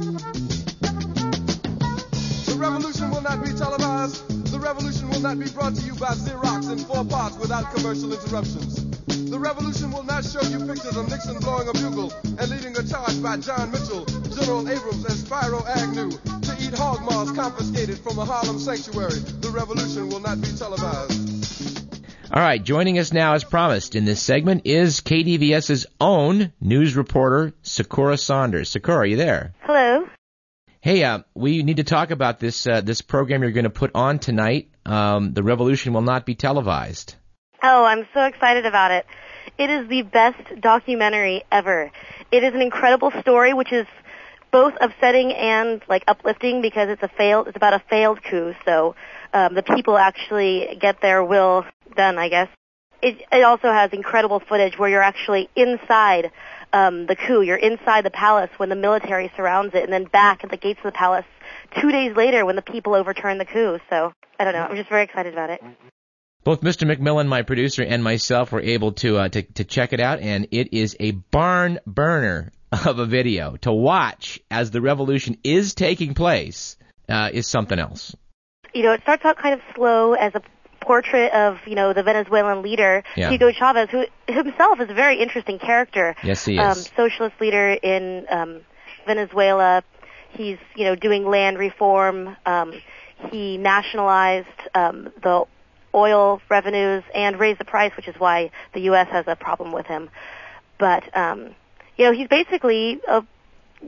[0.00, 0.16] The
[2.56, 4.26] revolution will not be televised.
[4.50, 8.10] The revolution will not be brought to you by Xerox in four parts without commercial
[8.10, 8.82] interruptions.
[9.30, 12.82] The revolution will not show you pictures of Nixon blowing a bugle and leading a
[12.82, 18.18] charge by John Mitchell, General Abrams, and Spiro Agnew to eat hog maws confiscated from
[18.18, 19.18] a Harlem sanctuary.
[19.44, 21.39] The revolution will not be televised.
[22.32, 27.54] All right, joining us now, as promised, in this segment is KDVS's own news reporter,
[27.62, 28.68] Sakura Saunders.
[28.68, 29.52] Sakura, are you there?
[29.62, 30.06] Hello.
[30.80, 33.90] Hey, uh, we need to talk about this uh, this program you're going to put
[33.96, 34.68] on tonight.
[34.86, 37.16] Um, the revolution will not be televised.
[37.64, 39.06] Oh, I'm so excited about it.
[39.58, 41.90] It is the best documentary ever.
[42.30, 43.88] It is an incredible story, which is
[44.52, 47.48] both upsetting and like uplifting because it's a failed.
[47.48, 48.94] It's about a failed coup, so
[49.32, 51.64] um, the people actually get their will
[51.96, 52.18] done.
[52.18, 52.48] I guess
[53.02, 56.30] it, it also has incredible footage where you're actually inside
[56.72, 57.42] um, the coup.
[57.42, 60.78] You're inside the palace when the military surrounds it, and then back at the gates
[60.80, 61.24] of the palace
[61.80, 63.78] two days later when the people overturn the coup.
[63.88, 64.62] So I don't know.
[64.62, 65.62] I'm just very excited about it.
[66.42, 66.90] Both Mr.
[66.90, 70.48] McMillan, my producer, and myself were able to, uh, to to check it out, and
[70.50, 72.52] it is a barn burner
[72.86, 76.76] of a video to watch as the revolution is taking place.
[77.08, 78.14] Uh, is something else.
[78.72, 80.42] You know, it starts out kind of slow as a
[80.90, 83.30] portrait of you know the Venezuelan leader Yeah.
[83.30, 86.16] Hugo Chavez, who himself is a very interesting character.
[86.24, 86.90] Yes, he Um, is.
[86.96, 88.60] socialist leader in um,
[89.06, 89.84] Venezuela.
[90.30, 92.36] He's you know doing land reform.
[92.44, 92.68] Um,
[93.30, 95.44] he nationalized um, the
[95.94, 99.08] oil revenues and raised the price, which is why the U.S.
[99.10, 100.08] has a problem with him.
[100.78, 101.38] But um,
[101.96, 103.22] you know he's basically a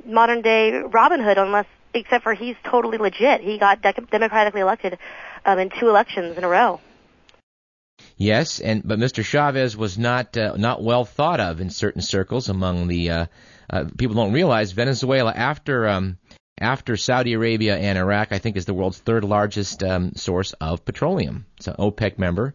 [0.06, 3.41] modern day Robin Hood, unless except for he's totally legit.
[3.41, 4.98] He got dec democratically elected
[5.44, 6.81] um, in two elections in a row.
[8.23, 9.25] Yes, and but Mr.
[9.25, 13.27] Chavez was not uh, not well thought of in certain circles among the uh,
[13.69, 14.15] uh, people.
[14.15, 16.19] Don't realize Venezuela after um,
[16.56, 20.84] after Saudi Arabia and Iraq, I think, is the world's third largest um, source of
[20.84, 21.47] petroleum.
[21.56, 22.55] It's an OPEC member,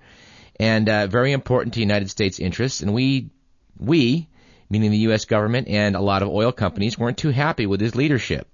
[0.58, 2.82] and uh, very important to United States interests.
[2.82, 3.32] And we
[3.78, 4.30] we,
[4.70, 5.26] meaning the U.S.
[5.26, 8.48] government and a lot of oil companies, weren't too happy with his leadership.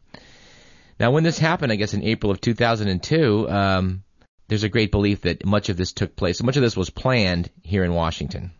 [0.99, 3.49] Now, when this happened, I guess in April of 2002.
[3.51, 4.03] Um,
[4.47, 7.49] there's a great belief that much of this took place, much of this was planned
[7.61, 8.51] here in Washington.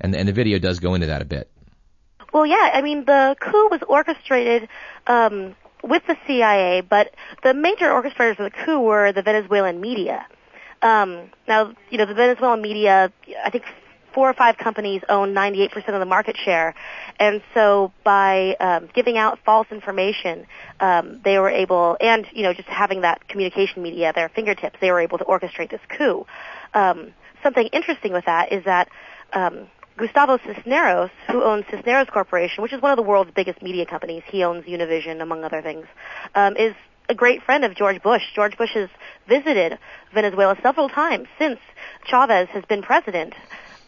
[0.00, 1.50] And, and the video does go into that a bit.
[2.32, 4.68] Well, yeah, I mean the coup was orchestrated
[5.06, 10.26] um, with the CIA, but the major orchestrators of the coup were the Venezuelan media.
[10.82, 13.12] Um, now, you know, the Venezuelan media,
[13.44, 13.64] I think
[14.12, 16.74] four or five companies own 98% of the market share,
[17.18, 20.46] and so by um, giving out false information,
[20.80, 24.76] um, they were able, and you know, just having that communication media at their fingertips,
[24.80, 26.26] they were able to orchestrate this coup.
[26.74, 27.12] Um,
[27.42, 28.88] something interesting with that is that
[29.32, 33.84] um, Gustavo Cisneros, who owns Cisneros Corporation, which is one of the world's biggest media
[33.84, 35.86] companies, he owns Univision, among other things,
[36.34, 36.74] um, is
[37.10, 38.22] a great friend of George Bush.
[38.34, 38.88] George Bush has
[39.28, 39.78] visited
[40.14, 41.58] Venezuela several times since
[42.04, 43.34] Chavez has been president,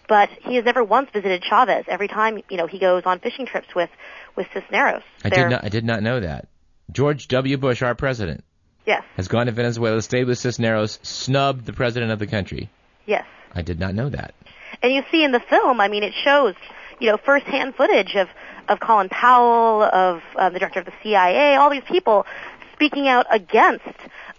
[0.09, 1.85] but he has never once visited Chavez.
[1.89, 3.91] Every time, you know, he goes on fishing trips with
[4.37, 5.03] with Cisneros.
[5.25, 6.47] I They're- did not I did not know that.
[6.91, 7.57] George W.
[7.57, 8.45] Bush, our president,
[8.87, 12.69] Yes, has gone to Venezuela, stayed with Cisneros, snubbed the president of the country.
[13.07, 13.25] yes.
[13.55, 14.35] I did not know that.
[14.83, 16.55] And you see in the film, I mean, it shows,
[16.99, 18.29] you know, firsthand footage of
[18.69, 22.25] of Colin Powell, of uh, the director of the CIA, all these people
[22.73, 23.85] speaking out against,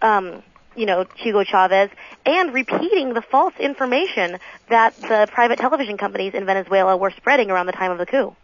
[0.02, 0.41] um,
[0.75, 1.89] you know, Hugo Chavez
[2.25, 4.38] and repeating the false information
[4.69, 8.35] that the private television companies in Venezuela were spreading around the time of the coup.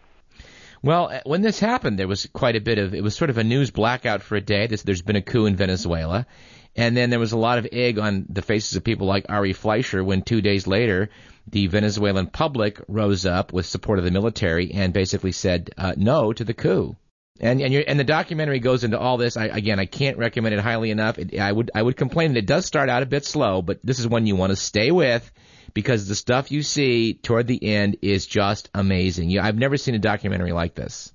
[0.82, 3.38] Well, uh, when this happened, there was quite a bit of it was sort of
[3.38, 4.66] a news blackout for a day.
[4.66, 6.26] This, there's been a coup in Venezuela,
[6.74, 9.52] and then there was a lot of egg on the faces of people like Ari
[9.52, 11.10] Fleischer when two days later
[11.46, 16.32] the Venezuelan public rose up with support of the military and basically said uh, no
[16.32, 16.96] to the coup.
[17.40, 19.36] And and, and the documentary goes into all this.
[19.36, 21.18] I, again, I can't recommend it highly enough.
[21.18, 23.80] It, I would I would complain that it does start out a bit slow, but
[23.82, 25.30] this is one you want to stay with
[25.74, 29.30] because the stuff you see toward the end is just amazing.
[29.30, 31.12] You, I've never seen a documentary like this.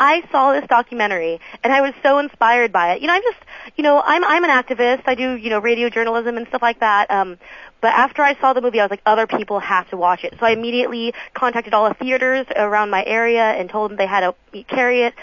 [0.00, 3.02] I saw this documentary and I was so inspired by it.
[3.02, 3.38] You know, I'm just,
[3.76, 5.02] you know, I'm I'm an activist.
[5.04, 7.10] I do, you know, radio journalism and stuff like that.
[7.10, 7.36] Um,
[7.82, 10.34] but after I saw the movie, I was like, other people have to watch it.
[10.40, 14.20] So I immediately contacted all the theaters around my area and told them they had
[14.20, 15.14] to carry it.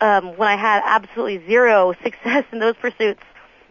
[0.00, 3.22] Um, when I had absolutely zero success in those pursuits,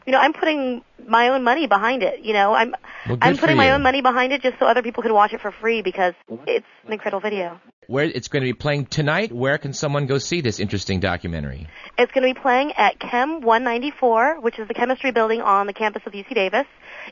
[0.05, 2.21] you know, I'm putting my own money behind it.
[2.21, 2.75] You know, I'm
[3.07, 5.41] Well, I'm putting my own money behind it just so other people can watch it
[5.41, 6.13] for free because
[6.47, 7.59] it's an incredible video.
[7.87, 9.31] Where it's going to be playing tonight.
[9.31, 11.67] Where can someone go see this interesting documentary?
[11.97, 15.73] It's going to be playing at Chem 194, which is the chemistry building on the
[15.73, 16.65] campus of UC Davis.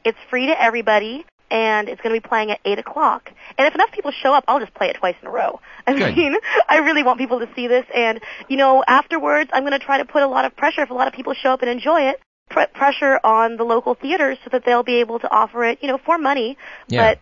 [0.04, 3.31] It's free to everybody, and it's going to be playing at 8 o'clock.
[3.57, 5.61] And if enough people show up, I'll just play it twice in a row.
[5.88, 6.17] I Good.
[6.17, 6.35] mean,
[6.67, 8.19] I really want people to see this, and,
[8.50, 10.94] you know, afterwards, I'm going to try to put a lot of pressure if a
[10.94, 12.19] lot of people show up and enjoy it,
[12.50, 15.88] pr- pressure on the local theaters so that they'll be able to offer it, you
[15.88, 16.57] know, for money,
[16.88, 17.11] Yeah.
[17.11, 17.19] but,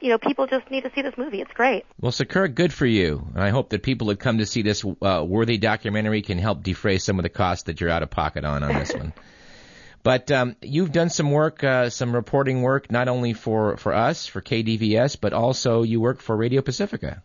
[0.00, 1.40] you know, people just need to see this movie.
[1.40, 1.84] It's great.
[2.00, 3.26] Well, Sakura, good for you.
[3.34, 6.62] And I hope that people that come to see this uh, worthy documentary can help
[6.62, 9.12] defray some of the costs that you're out of pocket on on this one.
[10.08, 14.26] But um, you've done some work, uh, some reporting work, not only for, for us,
[14.26, 17.22] for KDVS, but also you work for Radio Pacifica.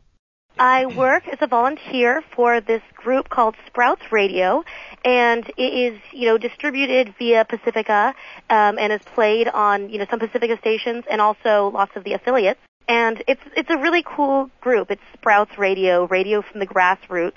[0.60, 4.66] I work as a volunteer for this group called Sprouts Radio,
[5.06, 8.14] and it is, you know, distributed via Pacifica,
[8.50, 12.12] um, and is played on, you know, some Pacifica stations and also lots of the
[12.12, 12.60] affiliates.
[12.88, 14.92] And it's it's a really cool group.
[14.92, 17.34] It's Sprouts Radio, radio from the grassroots.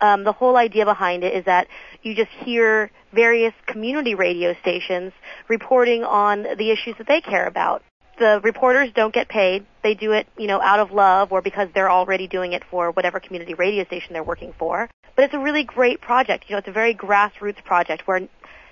[0.00, 1.66] Um, the whole idea behind it is that
[2.02, 5.12] you just hear various community radio stations
[5.48, 7.82] reporting on the issues that they care about
[8.18, 9.66] the reporters don't get paid.
[9.82, 12.90] They do it, you know, out of love or because they're already doing it for
[12.90, 14.88] whatever community radio station they're working for.
[15.16, 16.44] But it's a really great project.
[16.48, 18.28] You know, it's a very grassroots project where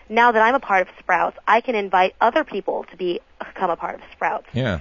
[0.08, 3.70] now that I'm a part of Sprouts, I can invite other people to be become
[3.70, 4.46] a part of Sprouts.
[4.52, 4.80] Yeah.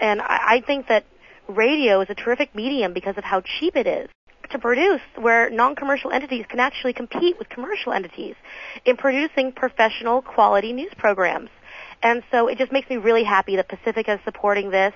[0.00, 1.04] And I, I think that
[1.48, 4.08] radio is a terrific medium because of how cheap it is
[4.50, 8.34] to produce where non-commercial entities can actually compete with commercial entities
[8.84, 11.50] in producing professional quality news programs.
[12.02, 14.94] And so it just makes me really happy that Pacifica is supporting this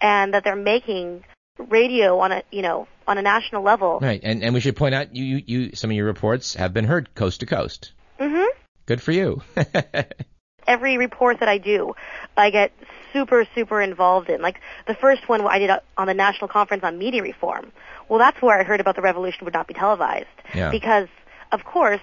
[0.00, 1.24] and that they're making
[1.58, 3.98] radio on a, you know, on a national level.
[4.00, 4.20] Right.
[4.22, 6.84] And, and we should point out you, you, you some of your reports have been
[6.84, 7.92] heard coast to coast.
[8.20, 8.46] Mhm.
[8.86, 9.42] Good for you.
[10.66, 11.94] Every report that I do,
[12.36, 12.72] I get
[13.12, 14.40] super super involved in.
[14.42, 17.72] Like the first one I did on the National Conference on Media Reform.
[18.08, 20.26] Well, that's where I heard about the revolution would not be televised.
[20.54, 20.70] Yeah.
[20.70, 21.08] Because
[21.52, 22.00] of course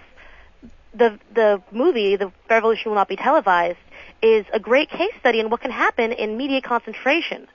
[0.94, 3.78] the the movie The Revolution Will Not Be Televised
[4.22, 7.48] is a great case study in what can happen in media concentration.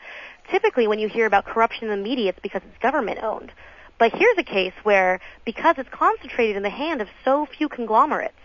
[0.51, 3.53] Typically when you hear about corruption in the media it's because it's government owned.
[3.99, 8.38] But here's a case where because it's concentrated in the hand of so few conglomerates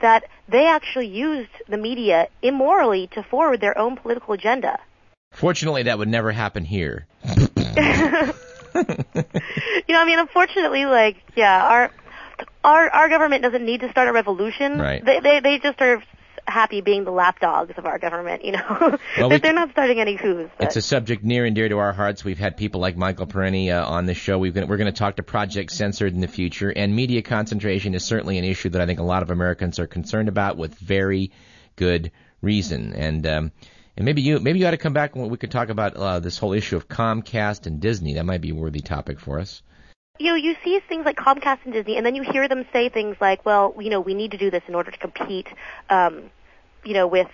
[0.00, 4.78] that they actually used the media immorally to forward their own political agenda.
[5.32, 7.06] Fortunately, that would never happen here.
[7.24, 7.34] you
[8.74, 11.90] know, I mean, unfortunately, like, yeah, our
[12.64, 14.78] our our government doesn't need to start a revolution.
[14.78, 15.04] Right.
[15.04, 16.02] They they they just are
[16.48, 18.44] happy being the lapdogs of our government.
[18.44, 20.50] You know, Well, we- they're not starting any coups.
[20.58, 20.66] But.
[20.66, 22.24] It's a subject near and dear to our hearts.
[22.24, 24.38] We've had people like Michael Parenti uh, on the show.
[24.38, 27.94] We've been, we're going to talk to Project Censored in the future, and media concentration
[27.94, 30.74] is certainly an issue that I think a lot of Americans are concerned about with
[30.74, 31.30] very
[31.76, 32.10] good
[32.42, 32.92] reason.
[32.94, 33.52] And um,
[33.96, 36.20] and maybe you maybe you ought to come back when we could talk about uh,
[36.20, 38.14] this whole issue of Comcast and Disney.
[38.14, 39.62] That might be a worthy topic for us.
[40.20, 42.88] you know, you see things like Comcast and Disney, and then you hear them say
[42.88, 45.46] things like, "Well, you know, we need to do this in order to compete,
[45.90, 46.30] um,
[46.88, 47.32] you know, with,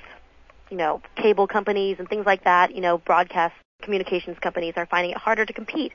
[0.70, 2.74] you know, cable companies and things like that.
[2.74, 5.92] You know, broadcast communications companies are finding it harder to compete."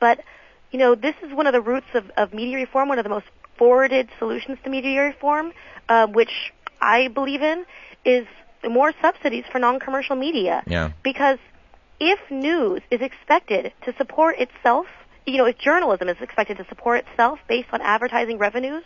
[0.00, 0.16] But,
[0.72, 3.14] you know, this is one of the roots of, of media reform, one of the
[3.18, 5.52] most forwarded solutions to media reform,
[5.88, 7.64] uh, which I believe in,
[8.04, 8.26] is
[8.68, 10.90] more subsidies for non-commercial media Yeah.
[11.02, 11.38] because
[12.00, 14.86] if news is expected to support itself,
[15.26, 18.84] you know, if journalism is expected to support itself based on advertising revenues,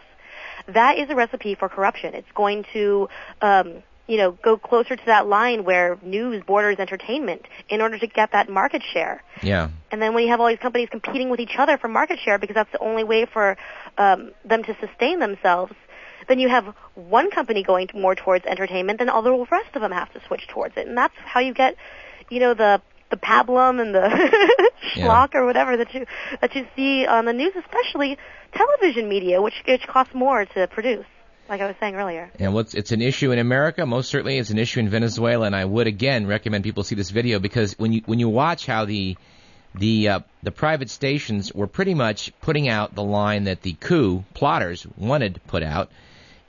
[0.67, 2.15] that is a recipe for corruption.
[2.15, 3.09] It's going to,
[3.41, 8.07] um, you know, go closer to that line where news borders entertainment in order to
[8.07, 9.23] get that market share.
[9.43, 9.71] Yeah.
[9.91, 12.39] And then when you have all these companies competing with each other for market share
[12.39, 13.57] because that's the only way for
[13.99, 15.73] um, them to sustain themselves,
[16.29, 19.93] then you have one company going more towards entertainment, then all the rest of them
[19.93, 21.77] have to switch towards it, and that's how you get,
[22.31, 22.81] you know, the
[23.11, 24.09] the pablum and the
[24.97, 25.07] Yeah.
[25.07, 26.07] schlock or whatever that you
[26.41, 28.19] that you see on the news, especially
[28.55, 31.07] television media, which which costs more to produce.
[31.53, 32.31] Like I was saying earlier.
[32.39, 33.85] And what's it's an issue in America.
[33.85, 35.45] Most certainly, it's an issue in Venezuela.
[35.45, 38.65] And I would again recommend people see this video because when you when you watch
[38.65, 39.19] how the
[39.75, 44.25] the uh, the private stations were pretty much putting out the line that the coup
[44.33, 45.91] plotters wanted to put out,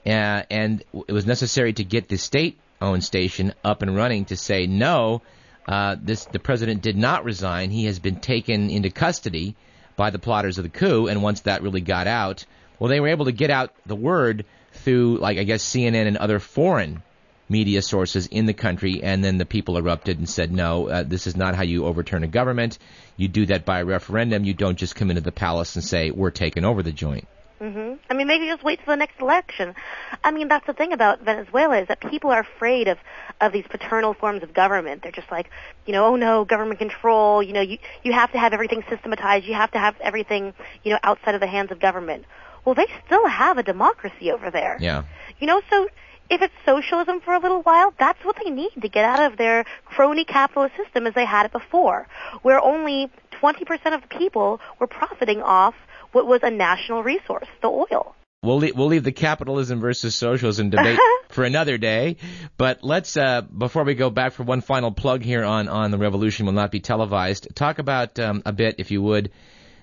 [0.06, 4.66] uh, and it was necessary to get the state-owned station up and running to say
[4.66, 5.20] no.
[5.68, 7.68] Uh, this the president did not resign.
[7.68, 9.54] He has been taken into custody
[9.96, 12.46] by the plotters of the coup, and once that really got out,
[12.78, 14.46] well, they were able to get out the word
[14.84, 17.02] through, like I guess CNN and other foreign
[17.48, 21.26] media sources in the country, and then the people erupted and said, no, uh, this
[21.26, 22.78] is not how you overturn a government.
[23.16, 24.44] You do that by referendum.
[24.44, 27.26] You don't just come into the palace and say we're taking over the joint.
[27.60, 27.94] Mm-hmm.
[28.10, 29.74] I mean, maybe just wait till the next election.
[30.22, 32.98] I mean, that's the thing about Venezuela is that people are afraid of
[33.40, 35.02] of these paternal forms of government.
[35.02, 35.48] They're just like,
[35.86, 37.42] you know, oh no, government control.
[37.42, 39.46] You know, you you have to have everything systematized.
[39.46, 42.24] You have to have everything, you know, outside of the hands of government.
[42.64, 44.78] Well, they still have a democracy over there.
[44.80, 45.04] Yeah.
[45.38, 45.88] You know, so
[46.30, 49.36] if it's socialism for a little while, that's what they need to get out of
[49.36, 52.06] their crony capitalist system as they had it before,
[52.42, 53.10] where only
[53.42, 55.74] 20% of the people were profiting off
[56.12, 58.14] what was a national resource, the oil.
[58.42, 60.98] We'll leave, we'll leave the capitalism versus socialism debate
[61.30, 62.18] for another day.
[62.58, 65.98] But let's, uh, before we go back for one final plug here on, on the
[65.98, 69.30] revolution will not be televised, talk about um, a bit, if you would,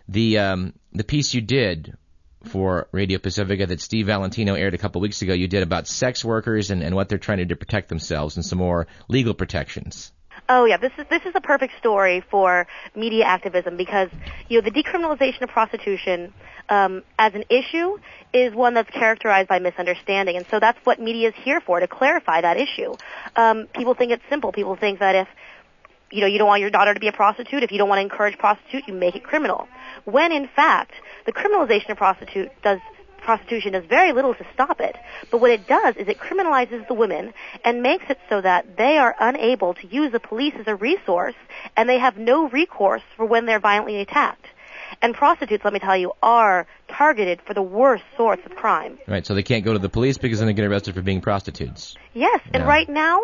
[0.08, 1.96] the um, the piece you did
[2.46, 5.34] for Radio Pacifica that Steve Valentino aired a couple weeks ago.
[5.34, 8.36] You did about sex workers and, and what they're trying to do to protect themselves
[8.36, 10.12] and some more legal protections.
[10.50, 14.10] Oh yeah, this is this is a perfect story for media activism because
[14.50, 16.34] you know the decriminalization of prostitution
[16.68, 17.98] um, as an issue
[18.34, 21.88] is one that's characterized by misunderstanding, and so that's what media is here for to
[21.88, 22.96] clarify that issue.
[23.36, 24.52] Um, people think it's simple.
[24.52, 25.28] People think that if
[26.12, 28.00] you know you don't want your daughter to be a prostitute, if you don't want
[28.00, 29.68] to encourage prostitute, you make it criminal.
[30.06, 30.94] When in fact
[31.26, 32.80] the criminalization of prostitute does
[33.22, 34.96] prostitution does very little to stop it.
[35.30, 38.98] But what it does is it criminalizes the women and makes it so that they
[38.98, 41.36] are unable to use the police as a resource
[41.78, 44.48] and they have no recourse for when they're violently attacked.
[45.02, 49.00] And prostitutes, let me tell you, are targeted for the worst sorts of crime.
[49.08, 51.22] Right, so they can't go to the police because then they get arrested for being
[51.22, 51.96] prostitutes.
[52.14, 53.22] Yes, and right now,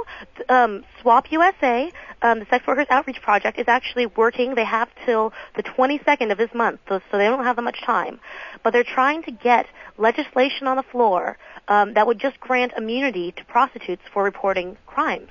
[0.50, 4.56] um, SWOP USA, um, the Sex Workers Outreach Project, is actually working.
[4.56, 7.82] They have till the 22nd of this month, so, so they don't have that much
[7.82, 8.20] time.
[8.64, 9.66] But they're trying to get
[9.98, 15.30] legislation on the floor um, that would just grant immunity to prostitutes for reporting crimes.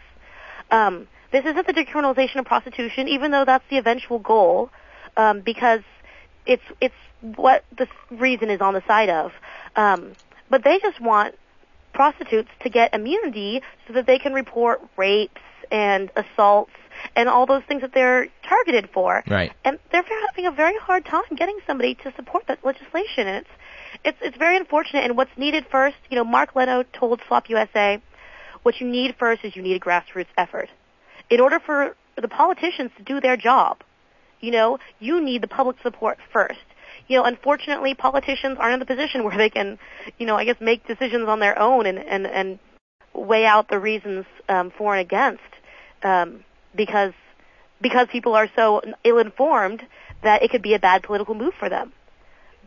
[0.70, 4.70] Um, this isn't the decriminalization of prostitution, even though that's the eventual goal,
[5.16, 5.80] um, because
[6.46, 9.32] it's it's what the reason is on the side of.
[9.74, 10.12] Um,
[10.50, 11.34] but they just want
[11.92, 16.72] prostitutes to get immunity so that they can report rapes and assaults
[17.14, 19.22] and all those things that they're targeted for.
[19.28, 19.52] Right.
[19.64, 23.26] And they're having a very hard time getting somebody to support that legislation.
[23.26, 23.50] And it's
[24.04, 25.04] it's it's very unfortunate.
[25.04, 28.00] And what's needed first, you know, Mark Leno told SWOP USA,
[28.62, 30.68] what you need first is you need a grassroots effort.
[31.30, 33.78] In order for the politicians to do their job,
[34.40, 36.60] you know, you need the public support first.
[37.08, 39.78] You know, unfortunately, politicians aren't in the position where they can,
[40.18, 42.58] you know, I guess make decisions on their own and and and
[43.14, 45.42] weigh out the reasons um, for and against,
[46.02, 47.12] um, because
[47.80, 49.82] because people are so ill-informed
[50.22, 51.92] that it could be a bad political move for them.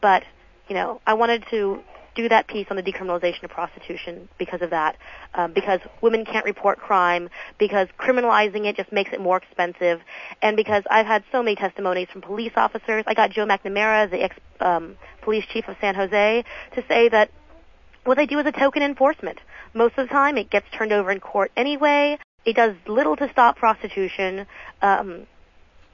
[0.01, 0.23] But
[0.67, 1.81] you know, I wanted to
[2.21, 4.97] do that piece on the decriminalization of prostitution because of that,
[5.33, 10.01] um, because women can't report crime, because criminalizing it just makes it more expensive,
[10.41, 13.03] and because I've had so many testimonies from police officers.
[13.07, 16.43] I got Joe McNamara, the ex um, police chief of San Jose,
[16.75, 17.31] to say that
[18.03, 19.39] what they do is a token enforcement.
[19.73, 22.17] Most of the time, it gets turned over in court anyway.
[22.45, 24.45] It does little to stop prostitution.
[24.81, 25.27] Um,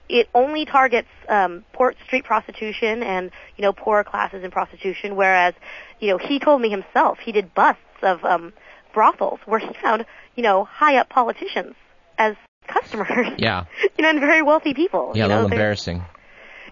[0.09, 5.15] it only targets um, port street prostitution and you know poorer classes in prostitution.
[5.15, 5.53] Whereas,
[6.00, 8.53] you know, he told me himself he did busts of um,
[8.93, 11.75] brothels where he found you know high up politicians
[12.17, 12.35] as
[12.67, 13.27] customers.
[13.38, 13.65] Yeah.
[13.81, 15.12] you know, and very wealthy people.
[15.15, 16.03] Yeah, you a know, little they're- embarrassing.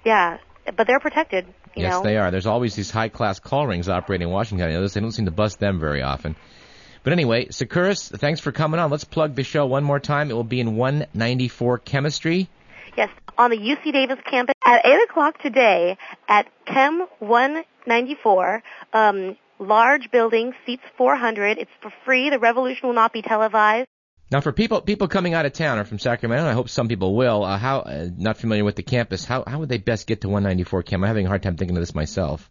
[0.05, 0.37] Yeah,
[0.75, 1.45] but they're protected.
[1.75, 2.03] You yes, know.
[2.03, 2.29] they are.
[2.29, 4.67] There's always these high class call rings operating in Washington.
[4.69, 4.87] County.
[4.87, 6.35] They don't seem to bust them very often.
[7.03, 8.89] But anyway, Sakuris, thanks for coming on.
[8.91, 10.29] Let's plug the show one more time.
[10.29, 12.47] It will be in 194 Chemistry.
[12.95, 15.97] Yes, on the UC Davis campus at 8 o'clock today
[16.27, 18.63] at Chem 194.
[18.93, 21.57] Um, large building, seats 400.
[21.57, 22.29] It's for free.
[22.29, 23.87] The revolution will not be televised.
[24.31, 27.15] Now, for people people coming out of town or from Sacramento, I hope some people
[27.15, 27.43] will.
[27.43, 29.25] Uh, how uh, not familiar with the campus?
[29.25, 31.03] How how would they best get to 194 Chem?
[31.03, 32.49] I'm having a hard time thinking of this myself.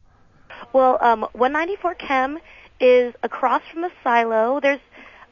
[0.73, 2.39] Well, um, 194 Chem
[2.81, 4.61] is across from the silo.
[4.61, 4.81] There's,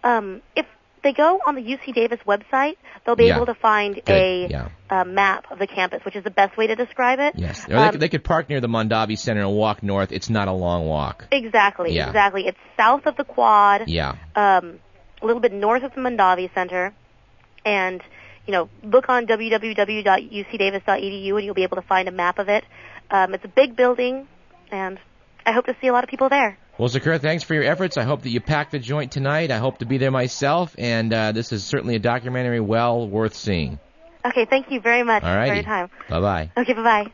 [0.03, 0.67] um, if
[1.03, 3.37] they go on the UC Davis website, they'll be Yeah.
[3.37, 4.69] able to find Good, a, yeah.
[4.91, 7.35] a map of the campus, which is the best way to describe it.
[7.37, 10.13] Yes, or they, Um, could, they could park near the Mondavi Center and walk north.
[10.13, 11.27] It's not a long walk.
[11.33, 12.09] Exactly, Yeah.
[12.09, 12.47] exactly.
[12.47, 13.89] It's south of the quad.
[13.89, 14.15] Yeah.
[14.37, 14.79] um,
[15.23, 16.95] a little bit north of the Mondavi Center,
[17.65, 18.01] and
[18.47, 22.65] you know, look on www.ucdavis.edu and you'll be able to find a map of it.
[23.11, 24.27] Um, it's a big building,
[24.71, 24.99] and
[25.45, 26.59] I hope to see a lot of people there.
[26.81, 27.99] Well, Sakura, thanks for your efforts.
[27.99, 29.51] I hope that you pack the joint tonight.
[29.51, 33.35] I hope to be there myself, and uh, this is certainly a documentary well worth
[33.35, 33.79] seeing.
[34.25, 35.91] Okay, thank you very much All for your time.
[36.09, 36.53] Bye bye.
[36.57, 37.13] Okay, bye bye.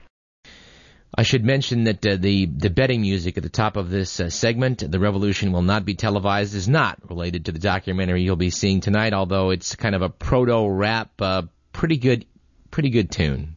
[1.18, 4.30] I should mention that uh, the the betting music at the top of this uh,
[4.30, 8.50] segment, "The Revolution Will Not Be Televised," is not related to the documentary you'll be
[8.50, 9.14] seeing tonight.
[9.14, 11.42] Although it's kind of a proto rap, uh,
[11.72, 12.24] pretty good,
[12.70, 13.56] pretty good tune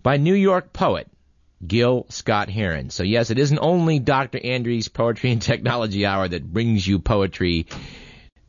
[0.00, 1.08] by New York poet
[1.66, 2.90] Gil Scott Heron.
[2.90, 4.40] So yes, it isn't only Dr.
[4.42, 7.66] Andrews' Poetry and Technology Hour that brings you poetry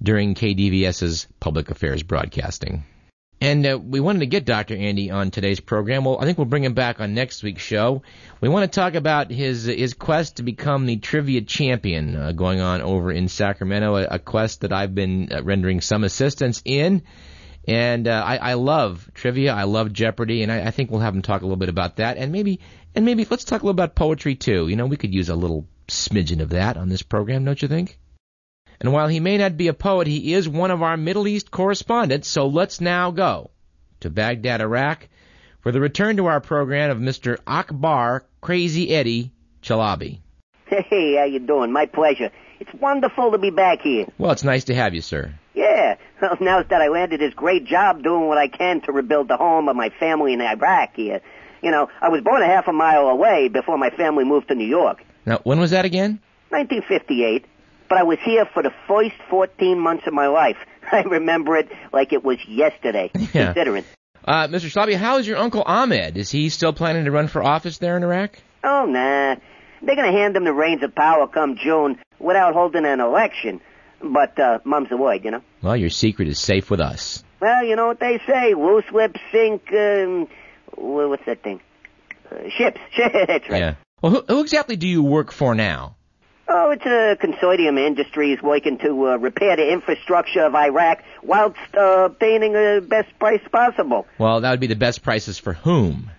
[0.01, 2.83] during KDVS's public affairs broadcasting.
[3.43, 4.77] And uh, we wanted to get Dr.
[4.77, 6.05] Andy on today's program.
[6.05, 8.03] Well, I think we'll bring him back on next week's show.
[8.39, 12.61] We want to talk about his his quest to become the trivia champion uh, going
[12.61, 17.01] on over in Sacramento, a, a quest that I've been uh, rendering some assistance in.
[17.67, 19.53] And uh, I, I love trivia.
[19.53, 21.97] I love Jeopardy, and I, I think we'll have him talk a little bit about
[21.97, 22.59] that, and maybe
[22.95, 24.67] and maybe let's talk a little about poetry too.
[24.67, 27.67] You know, we could use a little smidgen of that on this program, don't you
[27.67, 27.99] think?
[28.79, 31.51] And while he may not be a poet, he is one of our Middle East
[31.51, 33.51] correspondents, so let's now go
[33.99, 35.07] to Baghdad, Iraq,
[35.61, 37.37] for the return to our program of Mr.
[37.45, 39.31] Akbar Crazy Eddie
[39.61, 40.19] Chalabi.
[40.65, 41.71] Hey, how you doing?
[41.71, 42.31] My pleasure.
[42.59, 44.05] It's wonderful to be back here.
[44.17, 45.33] Well, it's nice to have you, sir.
[45.53, 45.97] Yeah.
[46.21, 49.37] Well, now that I landed this great job doing what I can to rebuild the
[49.37, 51.21] home of my family in Iraq here.
[51.61, 54.55] You know, I was born a half a mile away before my family moved to
[54.55, 55.03] New York.
[55.25, 56.19] Now, when was that again?
[56.49, 57.45] 1958.
[57.89, 60.57] But I was here for the first 14 months of my life.
[60.91, 63.45] I remember it like it was yesterday, Yeah.
[63.53, 63.83] considering.
[64.23, 64.65] Uh, Mr.
[64.71, 66.15] Chalabi, how is your uncle Ahmed?
[66.17, 68.37] Is he still planning to run for office there in Iraq?
[68.63, 69.35] Oh, nah.
[69.83, 73.61] They're going to hand him the reins of power come June without holding an election.
[74.03, 75.41] But, uh, mum's the word, you know?
[75.61, 77.23] Well, your secret is safe with us.
[77.39, 78.53] Well, you know what they say.
[78.53, 80.27] Loose lips sink, um,
[80.81, 81.61] what's that thing?
[82.31, 82.79] Uh, ships.
[82.97, 83.59] That's right.
[83.59, 83.75] Yeah.
[84.01, 85.95] Well, who, who exactly do you work for now?
[86.47, 92.05] Oh, it's a consortium industries working to uh, repair the infrastructure of Iraq whilst uh,
[92.05, 94.05] obtaining the best price possible.
[94.17, 96.11] Well, that would be the best prices for whom?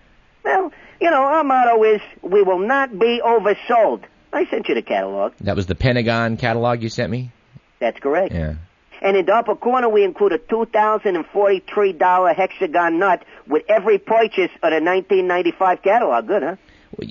[0.43, 4.05] Well, you know, our motto is, we will not be oversold.
[4.31, 5.33] I sent you the catalog.
[5.41, 7.31] That was the Pentagon catalog you sent me?
[7.79, 8.33] That's correct.
[8.33, 8.55] Yeah.
[9.03, 14.71] And in the upper corner, we include a $2,043 hexagon nut with every purchase of
[14.71, 16.25] the 1995 catalog.
[16.25, 16.55] Good, huh?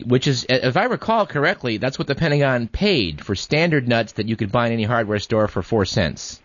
[0.06, 4.26] Which is, if I recall correctly, that's what the Pentagon paid for standard nuts that
[4.26, 6.40] you could buy in any hardware store for four cents.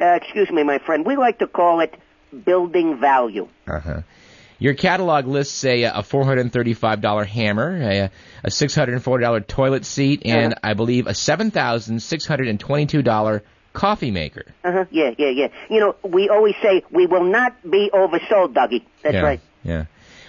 [0.00, 1.04] Uh, excuse me, my friend.
[1.04, 1.94] We like to call it
[2.44, 3.48] building value.
[3.66, 4.00] Uh-huh.
[4.58, 8.10] Your catalog lists a, a $435 hammer, a,
[8.44, 14.44] a $640 toilet seat, and I believe a $7,622 coffee maker.
[14.64, 14.84] Uh-huh.
[14.90, 15.48] Yeah, yeah, yeah.
[15.70, 18.84] You know, we always say we will not be oversold, Dougie.
[19.02, 19.40] That's yeah, right.
[19.64, 19.84] Yeah.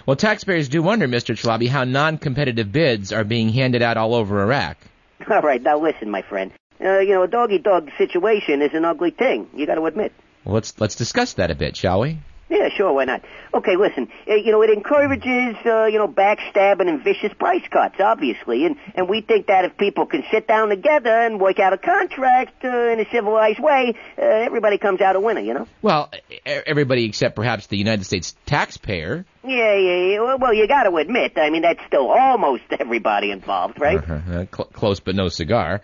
[0.06, 1.34] Well, taxpayers do wonder, Mr.
[1.34, 4.76] Chalabi, how non-competitive bids are being handed out all over Iraq.
[5.30, 6.52] All right, now listen, my friend.
[6.78, 9.48] Uh, you know, a doggy-dog situation is an ugly thing.
[9.54, 10.12] You got to admit.
[10.44, 12.18] Well, let's let's discuss that a bit, shall we?
[12.48, 13.22] Yeah, sure, why not?
[13.54, 17.96] Okay, listen, uh, you know, it encourages, uh, you know, backstabbing and vicious price cuts,
[17.98, 21.72] obviously, and, and we think that if people can sit down together and work out
[21.72, 25.66] a contract uh, in a civilized way, uh, everybody comes out a winner, you know?
[25.80, 26.10] Well,
[26.44, 29.24] everybody except perhaps the United States taxpayer.
[29.42, 30.20] Yeah, yeah, yeah.
[30.20, 33.98] Well, Well, you got to admit, I mean, that's still almost everybody involved, right?
[33.98, 34.14] Uh-huh.
[34.14, 35.80] Uh, cl- close but no cigar.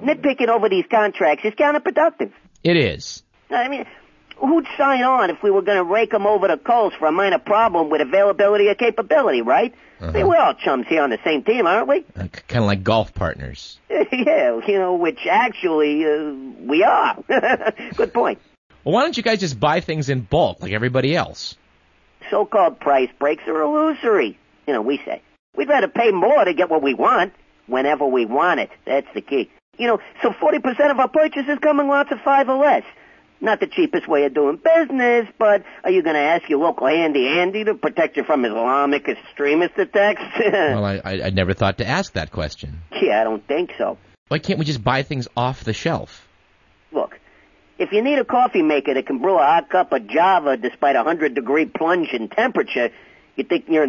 [0.00, 2.30] Nitpicking over these contracts is counterproductive.
[2.62, 3.24] It is.
[3.50, 3.84] I mean,
[4.40, 7.12] who'd sign on if we were going to rake them over the coals for a
[7.12, 9.74] minor problem with availability or capability, right?
[10.00, 12.04] I mean, we're all chums here on the same team, aren't we?
[12.16, 13.78] Uh, kind of like golf partners.
[13.90, 17.22] yeah, you know, which actually uh, we are.
[17.96, 18.38] Good point.
[18.84, 21.56] Well, why don't you guys just buy things in bulk like everybody else?
[22.30, 24.38] So-called price breaks are illusory.
[24.66, 25.22] You know, we say.
[25.56, 27.32] We'd rather pay more to get what we want
[27.66, 28.70] whenever we want it.
[28.84, 29.50] That's the key.
[29.78, 32.84] You know, so 40% of our purchases come in lots of five or less.
[33.40, 36.88] Not the cheapest way of doing business, but are you going to ask your local
[36.88, 40.22] handy Andy to protect you from Islamic extremist attacks?
[40.38, 42.80] Well, I, I I never thought to ask that question.
[43.00, 43.96] yeah, I don't think so.
[44.28, 46.26] Why can't we just buy things off the shelf?
[46.92, 47.18] Look,
[47.78, 50.96] if you need a coffee maker that can brew a hot cup of Java despite
[50.96, 52.90] a hundred degree plunge in temperature,
[53.36, 53.88] you think you're is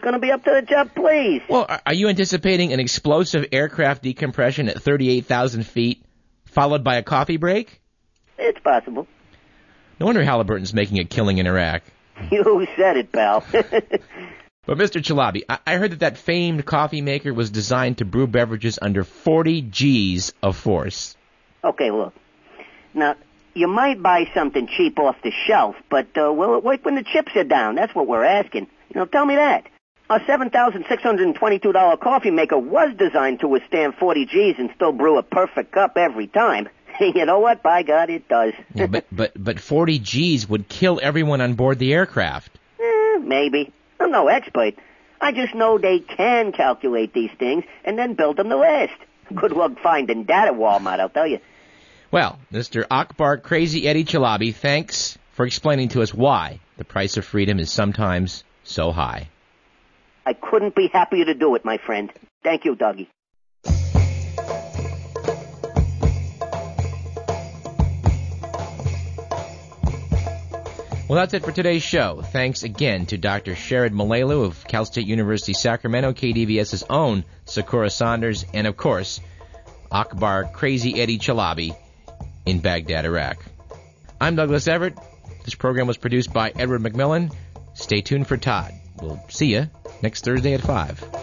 [0.00, 1.40] going to be up to the job, please?
[1.48, 6.04] Well, are- are you anticipating an explosive aircraft decompression at 38,000 feet,
[6.44, 7.80] followed by a coffee break?
[8.42, 9.06] It's possible.
[10.00, 11.82] No wonder Halliburton's making a killing in Iraq.
[12.30, 13.44] You said it, pal.
[14.64, 15.02] But Mr.
[15.02, 19.02] Chalabi, I, I heard that that famed coffee maker was designed to brew beverages under
[19.02, 21.16] 40 G's of force.
[21.64, 22.14] okay, look.
[22.94, 23.16] Now,
[23.54, 27.02] you might buy something cheap off the shelf, but uh, will it work when the
[27.02, 27.74] chips are down?
[27.74, 28.68] That's what we're asking.
[28.94, 29.66] You know, tell me that.
[30.08, 35.72] Our $7,622 coffee maker was designed to withstand 40 G's and still brew a perfect
[35.72, 36.68] cup every time.
[37.00, 37.62] you know what?
[37.62, 38.54] By God, it does.
[38.74, 42.58] Yeah, but but but 40 G's would kill everyone on board the aircraft.
[42.80, 43.72] Eh, maybe.
[44.00, 44.74] I'm no expert.
[45.20, 48.98] I just know they can calculate these things and then build them the last.
[49.32, 51.38] Good luck finding that at Walmart, I'll tell you.
[52.10, 52.84] Well, Mr.
[52.90, 57.70] Akbar Crazy Eddie Chalabi, thanks for explaining to us why the price of freedom is
[57.70, 59.28] sometimes so high.
[60.26, 62.12] I couldn't be happier to do it, my friend.
[62.42, 63.06] Thank you, Dougie.
[71.12, 72.22] Well, that's it for today's show.
[72.22, 73.52] Thanks again to Dr.
[73.52, 79.20] Sherrod Malalu of Cal State University Sacramento, KDVS's own Sakura Saunders, and of course,
[79.90, 81.76] Akbar Crazy Eddie Chalabi
[82.46, 83.44] in Baghdad, Iraq.
[84.22, 84.96] I'm Douglas Everett.
[85.44, 87.30] This program was produced by Edward McMillan.
[87.74, 88.72] Stay tuned for Todd.
[89.02, 89.68] We'll see you
[90.00, 91.21] next Thursday at 5.